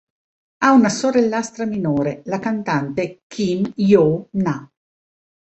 [0.63, 4.57] Ha una sorellastra minore, la cantante Kim Joo-na.